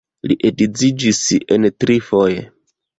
[0.29, 1.21] Li edziĝis
[1.59, 2.51] en trifoje.